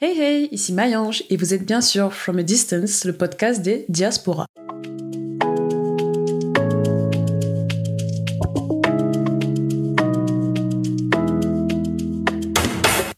[0.00, 3.84] Hey hey, ici Mayange et vous êtes bien sûr From a Distance, le podcast des
[3.88, 4.46] Diaspora.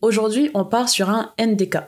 [0.00, 1.80] Aujourd'hui, on part sur un NDK.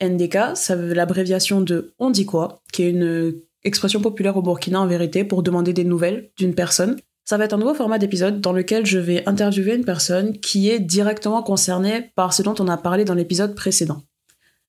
[0.00, 4.80] NDK, ça veut l'abréviation de On dit quoi, qui est une expression populaire au Burkina
[4.80, 6.96] en vérité pour demander des nouvelles d'une personne.
[7.24, 10.70] Ça va être un nouveau format d'épisode dans lequel je vais interviewer une personne qui
[10.70, 14.04] est directement concernée par ce dont on a parlé dans l'épisode précédent.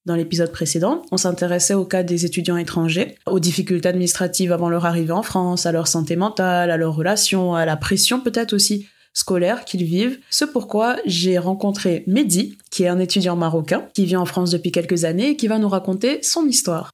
[0.10, 4.88] Dans l'épisode précédent, on s'intéressait au cas des étudiants étrangers, aux difficultés administratives avant leur
[4.88, 8.88] arrivée en France, à leur santé mentale, à leurs relations, à la pression peut-être aussi
[9.14, 10.18] scolaire qu'ils vivent.
[10.32, 14.72] Ce pourquoi j'ai rencontré Mehdi, qui est un étudiant marocain, qui vit en France depuis
[14.72, 16.90] quelques années et qui va nous raconter son histoire.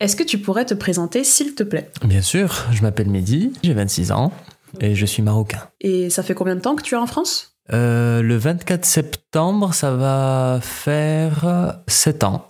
[0.00, 1.90] Est-ce que tu pourrais te présenter, s'il te plaît?
[2.04, 4.32] Bien sûr, je m'appelle Mehdi, j'ai 26 ans
[4.80, 5.60] et je suis marocain.
[5.80, 7.56] Et ça fait combien de temps que tu es en France?
[7.72, 12.46] Euh, Le 24 septembre, ça va faire 7 ans.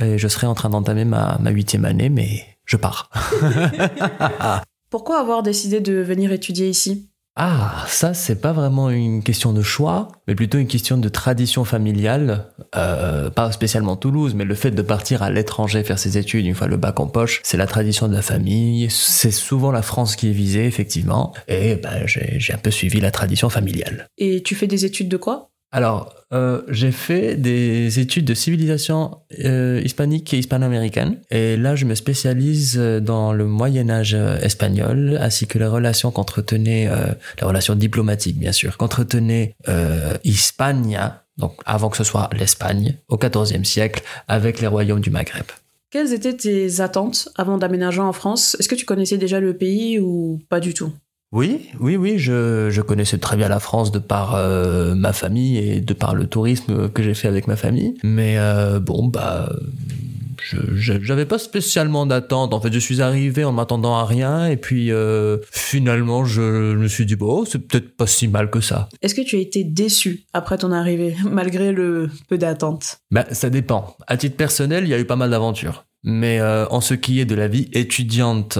[0.00, 3.10] Et je serai en train d'entamer ma huitième année, mais je pars.
[4.90, 7.10] Pourquoi avoir décidé de venir étudier ici?
[7.36, 11.64] Ah, ça, c'est pas vraiment une question de choix, mais plutôt une question de tradition
[11.64, 12.46] familiale.
[12.76, 16.54] Euh, pas spécialement Toulouse, mais le fait de partir à l'étranger faire ses études une
[16.54, 18.86] fois le bac en poche, c'est la tradition de la famille.
[18.88, 21.34] C'est souvent la France qui est visée, effectivement.
[21.48, 24.06] Et ben, j'ai un peu suivi la tradition familiale.
[24.16, 25.50] Et tu fais des études de quoi?
[25.74, 31.18] Alors, euh, j'ai fait des études de civilisation euh, hispanique et hispano-américaine.
[31.32, 36.86] Et là, je me spécialise dans le Moyen Âge espagnol, ainsi que les relations qu'entretenait,
[36.86, 37.06] euh,
[37.40, 43.18] les relations diplomatiques, bien sûr, qu'entretenait euh, Hispania, donc avant que ce soit l'Espagne, au
[43.18, 45.46] XIVe siècle, avec les royaumes du Maghreb.
[45.90, 48.56] Quelles étaient tes attentes avant d'aménager en France?
[48.60, 50.92] Est-ce que tu connaissais déjà le pays ou pas du tout?
[51.34, 55.58] Oui, oui, oui, je, je, connaissais très bien la France de par euh, ma famille
[55.58, 57.94] et de par le tourisme que j'ai fait avec ma famille.
[58.04, 59.52] Mais euh, bon, bah,
[60.40, 60.58] je
[61.02, 62.54] j'avais pas spécialement d'attente.
[62.54, 66.86] En fait, je suis arrivé en m'attendant à rien et puis euh, finalement, je me
[66.86, 68.88] suis dit bon, c'est peut-être pas si mal que ça.
[69.02, 72.98] Est-ce que tu as été déçu après ton arrivée, malgré le peu d'attente?
[73.10, 73.96] Ben, ça dépend.
[74.06, 75.84] À titre personnel, il y a eu pas mal d'aventures.
[76.06, 78.58] Mais en ce qui est de la vie étudiante,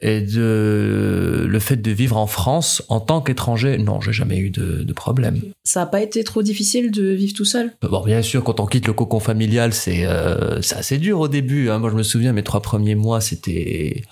[0.00, 4.50] et de le fait de vivre en France en tant qu'étranger, non, j'ai jamais eu
[4.50, 5.40] de, problème.
[5.64, 7.72] Ça n'a pas été trop difficile de vivre tout seul?
[7.82, 11.68] Bon, bien sûr, quand on quitte le cocon familial, c'est euh, assez dur au début.
[11.68, 11.78] Hein.
[11.78, 14.02] Moi, je me souviens, mes trois premiers mois, c'était...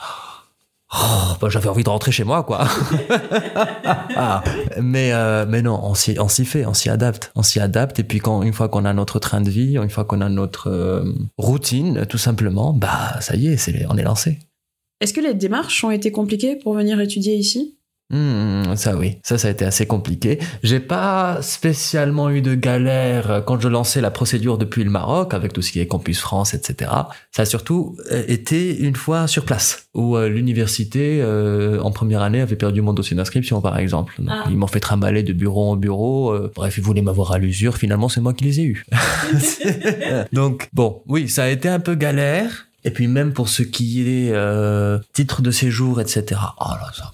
[0.93, 2.69] Oh, bah, j'avais envie de rentrer chez moi, quoi.
[4.81, 7.99] mais euh, mais non, on s'y on s'y fait, on s'y adapte, on s'y adapte.
[7.99, 10.29] Et puis quand une fois qu'on a notre train de vie, une fois qu'on a
[10.29, 14.39] notre euh, routine, tout simplement, bah ça y est, on est lancé.
[15.05, 17.77] Est-ce que les démarches ont été compliquées pour venir étudier ici?
[18.09, 20.39] Hmm, ça oui, ça ça a été assez compliqué.
[20.63, 25.53] J'ai pas spécialement eu de galère quand je lançais la procédure depuis le Maroc avec
[25.53, 26.91] tout ce qui est campus France, etc.
[27.33, 32.23] Ça a surtout euh, été une fois sur place où euh, l'université euh, en première
[32.23, 34.15] année avait perdu mon dossier d'inscription par exemple.
[34.27, 34.47] Ah.
[34.49, 36.35] Ils m'ont fait trimballer de bureau en bureau.
[36.55, 37.77] bref, ils voulaient m'avoir à l'usure.
[37.77, 38.87] Finalement, c'est moi qui les ai eus.
[40.33, 42.69] Donc bon, oui, ça a été un peu galère.
[42.85, 46.41] Et puis même pour ce qui est euh, titre de séjour, etc.
[46.61, 47.11] Oh là, ça,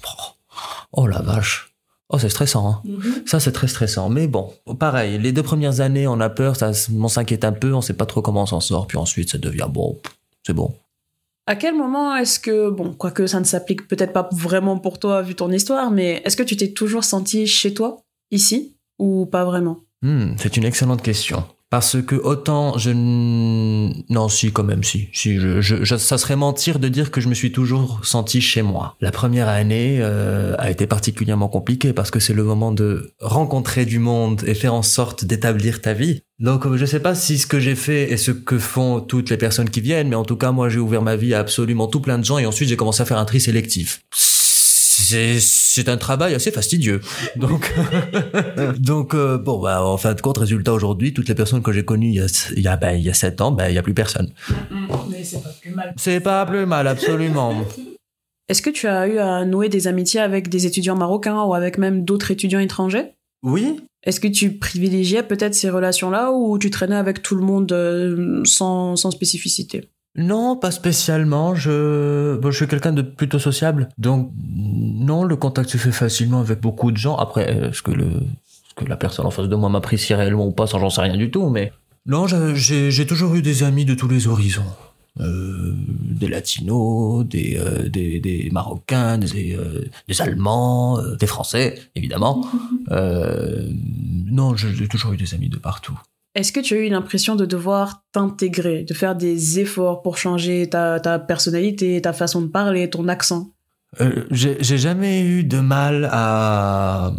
[0.93, 1.71] oh la vache.
[2.13, 2.69] Oh, c'est stressant.
[2.69, 2.83] Hein.
[2.85, 3.29] Mm-hmm.
[3.29, 4.09] Ça, c'est très stressant.
[4.09, 7.73] Mais bon, pareil, les deux premières années, on a peur, ça, on s'inquiète un peu,
[7.73, 9.97] on sait pas trop comment on s'en sort, puis ensuite, ça devient bon,
[10.45, 10.75] c'est bon.
[11.47, 15.23] À quel moment est-ce que, bon, quoique ça ne s'applique peut-être pas vraiment pour toi
[15.23, 18.03] vu ton histoire, mais est-ce que tu t'es toujours senti chez toi,
[18.33, 19.79] ici, ou pas vraiment?
[20.03, 21.45] Hmm, C'est une excellente question.
[21.71, 26.81] Parce que autant je non si quand même si si je, je, ça serait mentir
[26.81, 28.97] de dire que je me suis toujours senti chez moi.
[29.01, 33.87] La première année euh, a été particulièrement compliquée parce que c'est le moment de rencontrer
[33.87, 36.23] du monde et faire en sorte d'établir ta vie.
[36.41, 39.37] Donc je sais pas si ce que j'ai fait est ce que font toutes les
[39.37, 42.01] personnes qui viennent, mais en tout cas moi j'ai ouvert ma vie à absolument tout
[42.01, 44.03] plein de gens et ensuite j'ai commencé à faire un tri sélectif
[45.41, 47.01] c'est un travail assez fastidieux.
[47.37, 47.73] Donc,
[48.79, 51.85] donc euh, bon, bah, en fin de compte, résultat aujourd'hui, toutes les personnes que j'ai
[51.85, 52.27] connues il y a,
[52.57, 54.33] il y a, ben, il y a 7 ans, ben, il y a plus personne.
[55.11, 55.95] Mais c'est pas plus mal.
[55.97, 57.55] C'est pas plus mal, absolument.
[58.49, 61.79] Est-ce que tu as eu à nouer des amitiés avec des étudiants marocains ou avec
[61.79, 63.13] même d'autres étudiants étrangers?
[63.45, 63.81] Oui.
[64.03, 68.43] Est-ce que tu privilégiais peut-être ces relations-là ou tu traînais avec tout le monde euh,
[68.45, 69.89] sans, sans spécificité?
[70.17, 71.55] Non, pas spécialement.
[71.55, 76.41] Je, bon, je suis quelqu'un de plutôt sociable, donc non, le contact se fait facilement
[76.41, 77.17] avec beaucoup de gens.
[77.17, 78.09] Après, est-ce que le,
[78.77, 81.17] que la personne en face de moi m'apprécie réellement ou pas, ça j'en sais rien
[81.17, 81.73] du tout, mais
[82.07, 84.65] non, j'ai toujours eu des amis de tous les horizons.
[85.19, 91.79] Euh, des latinos, des, euh, des, des, marocains, des, euh, des allemands, euh, des français,
[91.95, 92.47] évidemment.
[92.91, 95.99] non, j'ai toujours eu des amis de partout.
[96.35, 100.69] Est-ce que tu as eu l'impression de devoir t'intégrer, de faire des efforts pour changer
[100.69, 103.51] ta, ta personnalité, ta façon de parler, ton accent?
[104.01, 107.13] Euh, J'ai jamais eu de mal à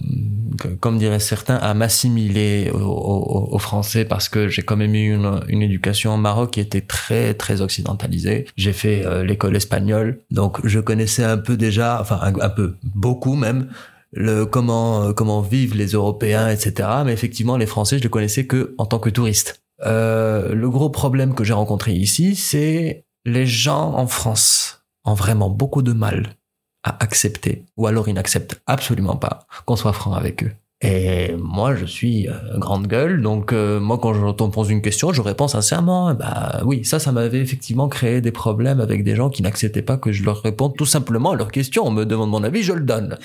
[0.79, 5.13] comme diraient certains, à m'assimiler au, français parce que j'ai quand même eu
[5.47, 8.45] une, éducation au Maroc qui était très très occidentalisée.
[8.57, 13.35] J'ai fait euh, l'école espagnole, donc je connaissais un peu déjà, enfin un, peu, beaucoup
[13.35, 13.67] même,
[14.11, 16.89] le comment euh, comment vivent les Européens, etc.
[17.05, 19.61] Mais effectivement, les Français, je les connaissais que en tant que touriste.
[19.83, 25.49] Euh, le gros problème que j'ai rencontré ici, c'est les gens en France ont vraiment
[25.49, 26.35] beaucoup de mal
[26.83, 30.51] à accepter, ou alors ils n'acceptent absolument pas qu'on soit franc avec eux.
[30.83, 35.13] Et moi, je suis euh, grande gueule, donc euh, moi, quand j'entends poser une question,
[35.13, 36.15] je réponds sincèrement.
[36.15, 39.97] Bah oui, ça, ça m'avait effectivement créé des problèmes avec des gens qui n'acceptaient pas
[39.97, 41.85] que je leur réponde tout simplement à leurs questions.
[41.85, 43.19] On me demande mon avis, je le donne.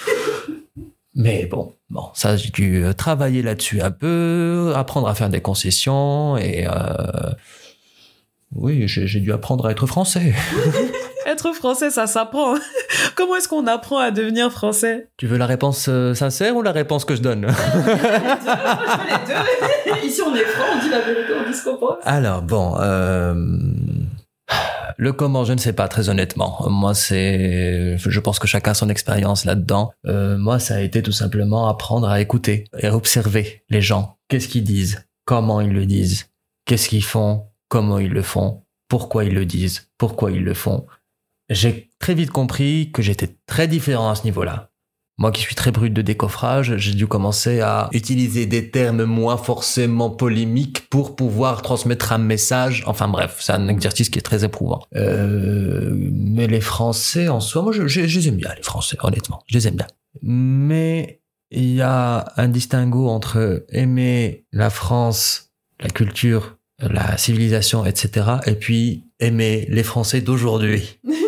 [1.17, 5.41] Mais bon, bon, ça, j'ai dû euh, travailler là-dessus un peu, apprendre à faire des
[5.41, 7.33] concessions et euh,
[8.55, 10.35] oui, j'ai dû apprendre à être français.
[11.27, 12.55] Être français, ça s'apprend.
[13.17, 15.09] Comment est-ce qu'on apprend à devenir français?
[15.17, 17.47] Tu veux la réponse euh, sincère ou la réponse que je donne?
[20.05, 21.97] Ici, on est franc, on dit la vérité, on dit ce qu'on pense.
[22.05, 22.77] Alors, bon...
[22.79, 23.35] Euh...
[24.99, 26.67] Le comment, je ne sais pas très honnêtement.
[26.71, 29.93] Moi, c'est, je pense que chacun a son expérience là-dedans.
[30.07, 34.19] Euh, moi, ça a été tout simplement apprendre à écouter et observer les gens.
[34.29, 35.07] Qu'est-ce qu'ils disent?
[35.27, 36.31] Comment ils le disent?
[36.65, 37.47] Qu'est-ce qu'ils font?
[37.69, 38.63] Comment ils le font?
[38.89, 39.91] Pourquoi ils le disent?
[39.99, 40.87] Pourquoi ils le font?
[41.51, 44.71] J'ai très vite compris que j'étais très différent à ce niveau-là.
[45.19, 49.39] Moi qui suis très brut de décoffrage, j'ai dû commencer à utiliser des termes moins
[49.39, 52.85] forcément polémiques pour pouvoir transmettre un message.
[52.87, 54.83] Enfin bref, c'est un exercice qui est très éprouvant.
[54.95, 58.99] Euh, mais les Français en soi, moi je, je, je, les aime bien les Français,
[59.03, 59.87] honnêtement, je les aime bien.
[60.21, 68.27] Mais il y a un distinguo entre aimer la France, la culture, la civilisation, etc.
[68.45, 70.99] et puis aimer les Français d'aujourd'hui.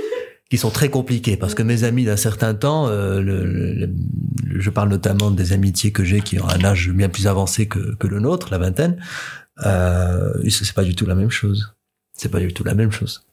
[0.51, 3.87] qui sont très compliqués parce que mes amis d'un certain temps, euh,
[4.47, 8.07] je parle notamment des amitiés que j'ai qui ont un âge bien plus avancé que,
[8.07, 8.99] le nôtre, la vingtaine,
[9.67, 11.75] euh, c'est pas du tout la même chose.
[12.15, 13.29] C'est pas du tout la même chose.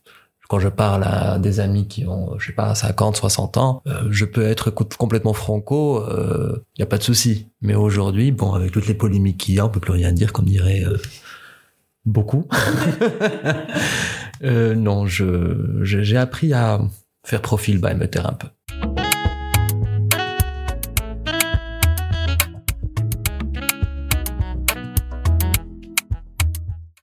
[0.47, 4.03] Quand je parle à des amis qui ont, je sais pas, 50, 60 ans, euh,
[4.11, 7.47] je peux être complètement franco, il euh, y a pas de souci.
[7.61, 10.33] Mais aujourd'hui, bon, avec toutes les polémiques qu'il y a, on peut plus rien dire,
[10.33, 10.97] comme dirait euh,
[12.05, 12.47] beaucoup.
[14.43, 16.79] non, je j'ai appris à
[17.25, 18.47] faire profil bas et me taire un peu.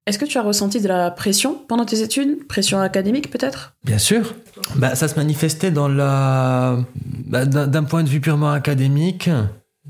[0.05, 2.47] Est-ce que tu as ressenti de la pression pendant tes études?
[2.47, 3.75] Pression académique peut-être?
[3.85, 4.35] Bien sûr.
[4.77, 6.79] Bah, ça se manifestait dans la...
[7.27, 9.31] Bah, d'un point de vue purement académique,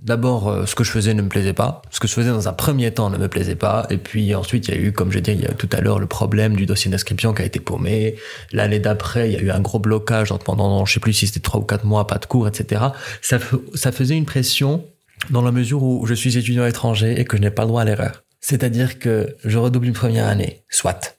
[0.03, 1.81] D'abord, euh, ce que je faisais ne me plaisait pas.
[1.91, 3.87] Ce que je faisais dans un premier temps ne me plaisait pas.
[3.89, 5.81] Et puis ensuite, il y a eu, comme j'ai dit il y a tout à
[5.81, 8.17] l'heure, le problème du dossier d'inscription qui a été paumé.
[8.51, 11.39] L'année d'après, il y a eu un gros blocage pendant, je sais plus si c'était
[11.39, 12.83] trois ou quatre mois, pas de cours, etc.
[13.21, 13.39] Ça,
[13.75, 14.85] ça faisait une pression
[15.31, 17.83] dans la mesure où je suis étudiant étranger et que je n'ai pas le droit
[17.83, 18.25] à l'erreur.
[18.41, 21.17] C'est-à-dire que je redouble une première année, soit.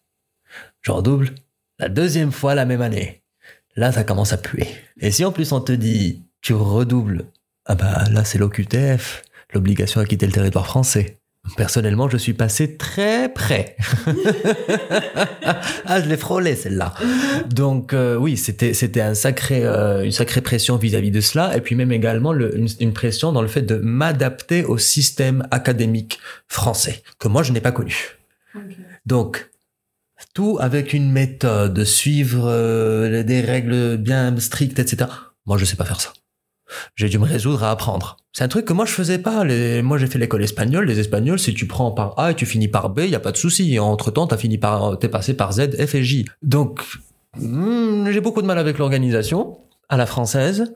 [0.81, 1.29] Je redouble
[1.79, 3.23] la deuxième fois la même année.
[3.77, 4.67] Là, ça commence à puer.
[4.99, 7.25] Et si en plus on te dit, tu redoubles
[7.65, 11.19] ah bah là c'est l'OQTF, l'obligation à quitter le territoire français.
[11.57, 13.75] Personnellement, je suis passé très près.
[15.85, 16.93] ah, je l'ai frôlé celle-là.
[17.49, 21.59] Donc euh, oui, c'était c'était un sacré euh, une sacrée pression vis-à-vis de cela, et
[21.59, 27.03] puis même également le, une, pression dans le fait de m'adapter au système académique français
[27.19, 28.17] que moi je n'ai pas connu.
[29.05, 29.49] Donc
[30.33, 35.09] tout avec une méthode, suivre euh, des règles bien strictes, etc.
[35.45, 36.13] Moi, je sais pas faire ça
[36.95, 38.17] j'ai dû me résoudre à apprendre.
[38.31, 39.43] C'est un truc que moi je faisais pas.
[39.43, 39.81] Les...
[39.81, 40.85] Moi j'ai fait l'école espagnole.
[40.85, 43.19] Les Espagnols, si tu prends par A et tu finis par B, il y a
[43.19, 43.77] pas de souci.
[43.79, 46.25] Entre temps, t'as fini par, t'es passé par Z, F et J.
[46.41, 46.83] Donc
[47.37, 49.57] hmm, j'ai beaucoup de mal avec l'organisation
[49.89, 50.73] à la française.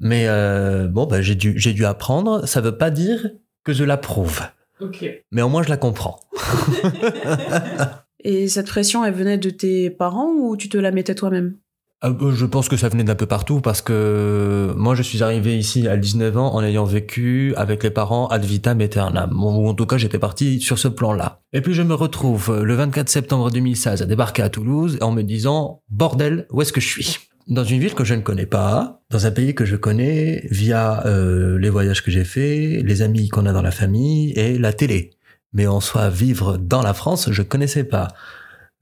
[0.00, 2.46] Mais euh, bon, bah, j'ai dû, j'ai dû apprendre.
[2.46, 3.30] Ça veut pas dire
[3.64, 4.42] que je l'approuve.
[4.80, 5.24] Okay.
[5.30, 6.18] Mais au moins je la comprends.
[8.24, 11.56] et cette pression, elle venait de tes parents ou tu te la mettais toi-même?
[12.02, 15.86] Je pense que ça venait d'un peu partout parce que moi je suis arrivé ici
[15.86, 19.30] à 19 ans en ayant vécu avec les parents ad vitam aeternam.
[19.32, 21.40] Ou en tout cas j'étais parti sur ce plan-là.
[21.52, 25.22] Et puis je me retrouve le 24 septembre 2016 à débarquer à Toulouse en me
[25.22, 27.18] disant bordel où est-ce que je suis?
[27.48, 31.04] Dans une ville que je ne connais pas, dans un pays que je connais via
[31.06, 34.72] euh, les voyages que j'ai faits, les amis qu'on a dans la famille et la
[34.72, 35.10] télé.
[35.52, 38.08] Mais en soi, vivre dans la France, je connaissais pas.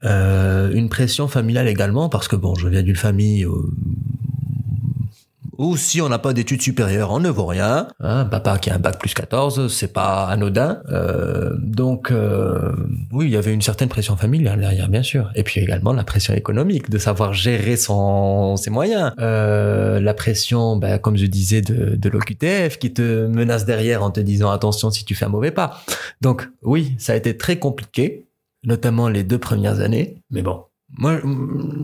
[0.03, 3.71] Euh, une pression familiale également parce que bon, je viens d'une famille euh,
[5.61, 7.87] où si on n'a pas d'études supérieures, on ne vaut rien.
[7.99, 10.81] Hein, papa qui a un bac plus 14, c'est pas anodin.
[10.91, 12.71] Euh, donc euh,
[13.11, 15.31] oui, il y avait une certaine pression familiale derrière, bien sûr.
[15.35, 19.13] Et puis également la pression économique, de savoir gérer son, ses moyens.
[19.19, 24.09] Euh, la pression, ben, comme je disais, de, de l'OQTF qui te menace derrière en
[24.09, 25.79] te disant attention si tu fais un mauvais pas.
[26.21, 28.25] Donc oui, ça a été très compliqué
[28.63, 30.21] notamment les deux premières années.
[30.29, 30.63] Mais bon,
[30.97, 31.19] moi,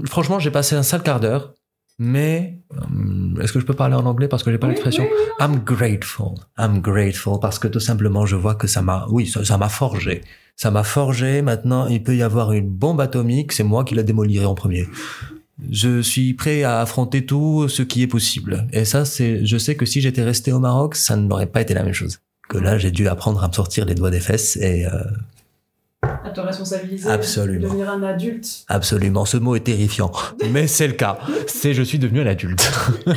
[0.05, 1.53] franchement, j'ai passé un sale quart d'heure.
[1.99, 5.07] Mais euh, est-ce que je peux parler en anglais parce que j'ai pas l'expression?
[5.39, 6.35] I'm grateful.
[6.57, 10.21] I'm grateful parce que tout simplement je vois que ça m'a oui ça m'a forgé.
[10.55, 11.41] Ça m'a forgé.
[11.41, 14.87] Maintenant il peut y avoir une bombe atomique, c'est moi qui la démolirai en premier.
[15.71, 18.67] Je suis prêt à affronter tout ce qui est possible.
[18.73, 21.73] Et ça c'est je sais que si j'étais resté au Maroc, ça n'aurait pas été
[21.73, 22.19] la même chose.
[22.47, 25.01] Que là j'ai dû apprendre à me sortir les doigts des fesses et euh,
[26.23, 27.67] à te responsabiliser, Absolument.
[27.67, 28.65] devenir un adulte.
[28.67, 30.11] Absolument, ce mot est terrifiant,
[30.51, 31.19] mais c'est le cas.
[31.47, 32.71] C'est je suis devenu un adulte.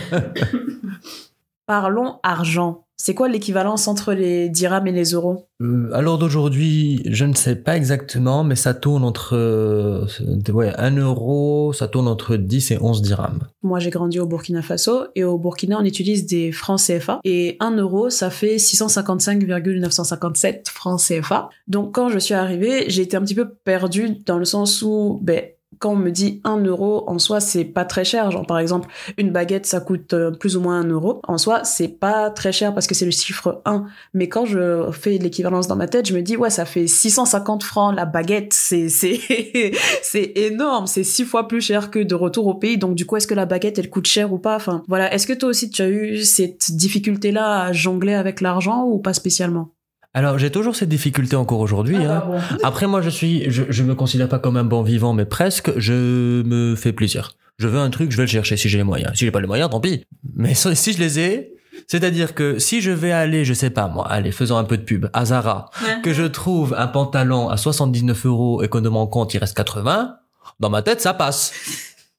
[1.66, 2.84] Parlons argent.
[3.02, 5.46] C'est quoi l'équivalence entre les dirhams et les euros?
[5.62, 10.04] Euh, Alors d'aujourd'hui, je ne sais pas exactement, mais ça tourne entre euh,
[10.52, 13.40] ouais, 1 euro, ça tourne entre 10 et 11 dirhams.
[13.62, 17.56] Moi, j'ai grandi au Burkina Faso et au Burkina, on utilise des francs CFA et
[17.60, 21.48] 1 euro, ça fait 655,957 francs CFA.
[21.68, 25.20] Donc quand je suis arrivée, j'ai été un petit peu perdue dans le sens où
[25.22, 25.40] ben,
[25.80, 28.30] quand on me dit 1 euro, en soi, c'est pas très cher.
[28.30, 31.22] Genre, par exemple, une baguette, ça coûte euh, plus ou moins 1 euro.
[31.26, 33.86] En soi, c'est pas très cher parce que c'est le chiffre 1.
[34.12, 37.62] Mais quand je fais l'équivalence dans ma tête, je me dis, ouais, ça fait 650
[37.62, 38.52] francs la baguette.
[38.52, 39.20] C'est, c'est,
[40.02, 40.86] c'est énorme.
[40.86, 42.76] C'est six fois plus cher que de retour au pays.
[42.76, 44.56] Donc, du coup, est-ce que la baguette, elle coûte cher ou pas?
[44.56, 45.12] Enfin, voilà.
[45.14, 49.14] Est-ce que toi aussi, tu as eu cette difficulté-là à jongler avec l'argent ou pas
[49.14, 49.70] spécialement?
[50.12, 51.96] Alors j'ai toujours cette difficulté encore aujourd'hui.
[52.00, 52.24] Ah, hein.
[52.26, 52.58] bah bon.
[52.64, 55.70] Après moi je suis, je, je me considère pas comme un bon vivant, mais presque.
[55.76, 57.32] Je me fais plaisir.
[57.58, 59.12] Je veux un truc, je vais le chercher si j'ai les moyens.
[59.14, 60.04] Si j'ai pas les moyens, tant pis.
[60.34, 61.52] Mais si je les ai,
[61.86, 64.82] c'est-à-dire que si je vais aller, je sais pas moi, allez, faisons un peu de
[64.82, 65.70] pub, à Zara,
[66.02, 69.56] que je trouve un pantalon à 79 euros et qu'on de mon compte il reste
[69.56, 70.16] 80,
[70.58, 71.52] dans ma tête ça passe.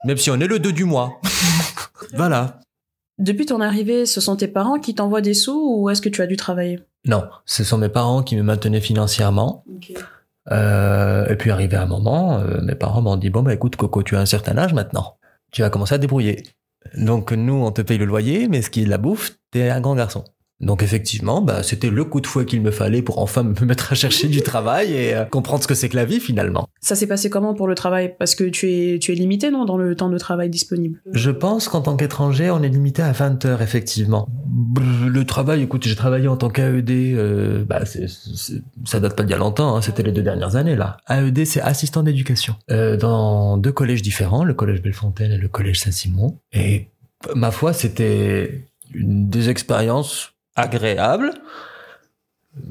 [0.05, 1.19] Même si on est le 2 du mois.
[2.15, 2.59] voilà.
[3.21, 6.23] Depuis ton arrivée, ce sont tes parents qui t'envoient des sous ou est-ce que tu
[6.23, 6.79] as dû travailler?
[7.05, 9.63] Non, ce sont mes parents qui me maintenaient financièrement.
[10.51, 14.01] Euh, et puis arrivé un moment, euh, mes parents m'ont dit bon bah écoute Coco,
[14.01, 15.17] tu as un certain âge maintenant,
[15.51, 16.41] tu vas commencer à te débrouiller.
[16.97, 19.69] Donc nous on te paye le loyer, mais ce qui est de la bouffe, t'es
[19.69, 20.23] un grand garçon.
[20.61, 23.91] Donc effectivement, bah c'était le coup de fouet qu'il me fallait pour enfin me mettre
[23.91, 26.67] à chercher du travail et euh, comprendre ce que c'est que la vie finalement.
[26.81, 28.15] Ça s'est passé comment pour le travail?
[28.19, 31.01] Parce que tu es, tu es limité, non, dans le temps de travail disponible?
[31.11, 34.27] Je pense qu'en tant qu'étranger, on est limité à 20 heures effectivement.
[34.75, 39.23] Le travail, écoute, j'ai travaillé en tant qu'AED, euh, bah c'est, c'est- ça date pas
[39.23, 40.97] d'il y a longtemps, hein, c'était les deux dernières années là.
[41.09, 42.55] AED, c'est assistant d'éducation.
[42.69, 46.37] Euh, dans deux collèges différents, le collège Bellefontaine et le collège Saint-Simon.
[46.53, 46.87] Et
[47.35, 51.33] ma foi, c'était une des expériences agréables.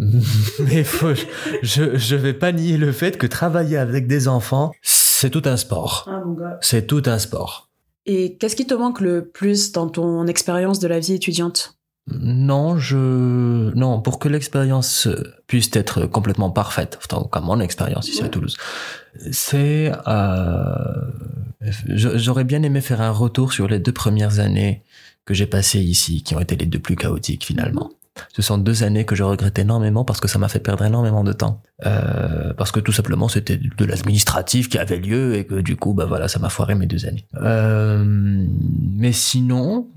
[0.60, 1.14] Mais faut,
[1.62, 5.56] je, je vais pas nier le fait que travailler avec des enfants, c'est tout un
[5.56, 6.06] sport.
[6.08, 6.58] Ah mon gars.
[6.60, 7.70] C'est tout un sport.
[8.06, 11.76] Et qu'est-ce qui te manque le plus dans ton expérience de la vie étudiante?
[12.08, 12.96] Non, je
[13.76, 15.06] non pour que l'expérience
[15.46, 18.56] puisse être complètement parfaite, enfin, comme mon expérience ici à Toulouse,
[19.30, 20.64] c'est euh,
[21.88, 24.82] j'aurais bien aimé faire un retour sur les deux premières années
[25.26, 27.90] que j'ai passées ici, qui ont été les deux plus chaotiques finalement.
[28.34, 31.24] Ce sont deux années que je regrette énormément parce que ça m'a fait perdre énormément
[31.24, 31.62] de temps.
[31.86, 35.94] Euh, parce que tout simplement c'était de l'administratif qui avait lieu et que du coup
[35.94, 37.24] bah voilà ça m'a foiré mes deux années.
[37.36, 39.88] Euh, mais sinon,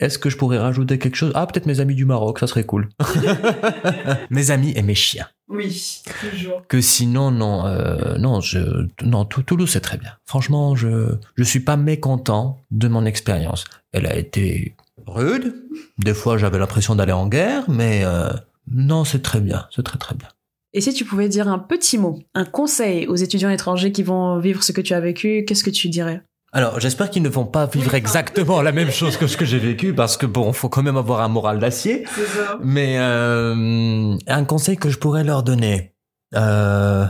[0.00, 1.32] est-ce que je pourrais rajouter quelque chose?
[1.34, 2.88] Ah peut-être mes amis du Maroc, ça serait cool.
[4.30, 5.26] mes amis et mes chiens.
[5.48, 6.62] Oui, toujours.
[6.68, 10.12] Que sinon non euh, non je non Tou- Toulouse c'est très bien.
[10.26, 13.64] Franchement je je suis pas mécontent de mon expérience.
[13.92, 14.74] Elle a été
[15.06, 15.54] rude.
[15.98, 18.30] Des fois j'avais l'impression d'aller en guerre, mais euh,
[18.70, 20.28] non c'est très bien, c'est très très bien.
[20.72, 24.38] Et si tu pouvais dire un petit mot, un conseil aux étudiants étrangers qui vont
[24.38, 26.22] vivre ce que tu as vécu, qu'est-ce que tu dirais?
[26.52, 29.58] Alors, j'espère qu'ils ne vont pas vivre exactement la même chose que ce que j'ai
[29.58, 32.04] vécu, parce que bon, faut quand même avoir un moral d'acier.
[32.12, 32.58] C'est ça.
[32.62, 35.92] Mais euh, un conseil que je pourrais leur donner,
[36.34, 37.06] euh,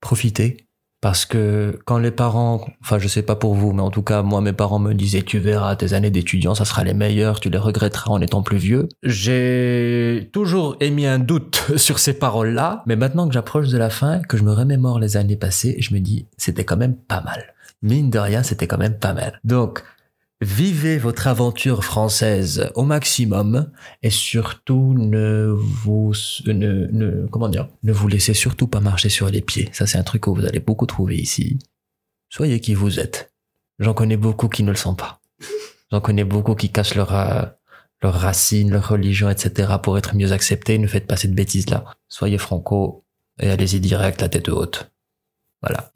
[0.00, 0.66] profitez.
[1.02, 4.22] Parce que quand les parents, enfin je sais pas pour vous, mais en tout cas
[4.22, 7.50] moi mes parents me disaient tu verras tes années d'étudiant ça sera les meilleures, tu
[7.50, 8.88] les regretteras en étant plus vieux.
[9.02, 14.20] J'ai toujours émis un doute sur ces paroles-là, mais maintenant que j'approche de la fin,
[14.20, 17.52] que je me remémore les années passées, je me dis c'était quand même pas mal.
[17.82, 19.40] Mine de rien c'était quand même pas mal.
[19.42, 19.82] Donc
[20.42, 23.70] vivez votre aventure française au maximum
[24.02, 26.12] et surtout ne vous
[26.46, 29.68] ne, ne comment dire ne vous laissez surtout pas marcher sur les pieds.
[29.72, 31.58] Ça c'est un truc que vous allez beaucoup trouver ici.
[32.28, 33.32] Soyez qui vous êtes.
[33.78, 35.20] J'en connais beaucoup qui ne le sont pas.
[35.90, 37.42] J'en connais beaucoup qui cachent leur euh,
[38.02, 39.74] leurs racines, leur religion, etc.
[39.82, 40.78] pour être mieux acceptés.
[40.78, 41.84] Ne faites pas cette bêtise là.
[42.08, 43.04] Soyez franco
[43.40, 44.90] et allez-y direct la tête haute.
[45.62, 45.92] Voilà.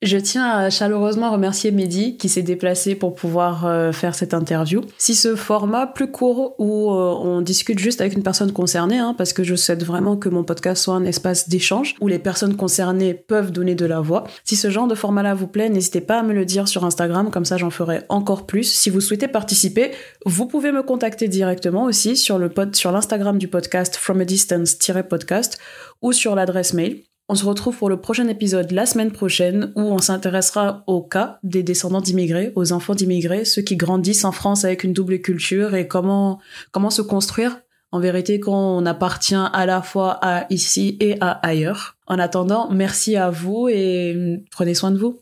[0.00, 4.82] Je tiens à chaleureusement remercier Mehdi qui s'est déplacé pour pouvoir euh, faire cette interview.
[4.96, 9.12] Si ce format plus court où euh, on discute juste avec une personne concernée, hein,
[9.18, 12.54] parce que je souhaite vraiment que mon podcast soit un espace d'échange où les personnes
[12.54, 14.22] concernées peuvent donner de la voix.
[14.44, 17.32] Si ce genre de format-là vous plaît, n'hésitez pas à me le dire sur Instagram,
[17.32, 18.72] comme ça j'en ferai encore plus.
[18.72, 19.90] Si vous souhaitez participer,
[20.24, 24.24] vous pouvez me contacter directement aussi sur le pod, sur l'Instagram du podcast from a
[24.24, 25.58] distance-podcast
[26.02, 27.02] ou sur l'adresse mail.
[27.30, 31.38] On se retrouve pour le prochain épisode la semaine prochaine où on s'intéressera au cas
[31.42, 35.74] des descendants d'immigrés, aux enfants d'immigrés, ceux qui grandissent en France avec une double culture
[35.74, 36.40] et comment,
[36.72, 37.60] comment se construire
[37.92, 41.96] en vérité quand on appartient à la fois à ici et à ailleurs.
[42.06, 45.20] En attendant, merci à vous et prenez soin de vous.